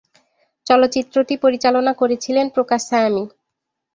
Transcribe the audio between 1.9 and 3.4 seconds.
করেছিলেন প্রকাশ সায়ামি।